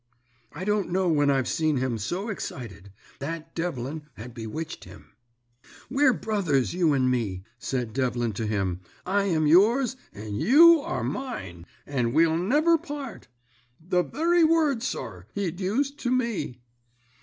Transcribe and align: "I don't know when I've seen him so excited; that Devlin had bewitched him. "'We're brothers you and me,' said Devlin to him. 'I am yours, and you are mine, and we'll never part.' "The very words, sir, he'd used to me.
"I 0.51 0.65
don't 0.65 0.89
know 0.89 1.07
when 1.09 1.29
I've 1.29 1.47
seen 1.47 1.77
him 1.77 1.99
so 1.99 2.29
excited; 2.29 2.91
that 3.19 3.53
Devlin 3.53 4.07
had 4.15 4.33
bewitched 4.33 4.85
him. 4.85 5.11
"'We're 5.91 6.13
brothers 6.13 6.73
you 6.73 6.93
and 6.93 7.11
me,' 7.11 7.43
said 7.59 7.93
Devlin 7.93 8.33
to 8.33 8.47
him. 8.47 8.79
'I 9.05 9.23
am 9.25 9.45
yours, 9.45 9.97
and 10.11 10.41
you 10.41 10.81
are 10.83 11.03
mine, 11.03 11.67
and 11.85 12.15
we'll 12.15 12.35
never 12.35 12.79
part.' 12.79 13.27
"The 13.79 14.01
very 14.01 14.43
words, 14.43 14.87
sir, 14.87 15.27
he'd 15.35 15.59
used 15.61 15.99
to 15.99 16.09
me. 16.09 16.57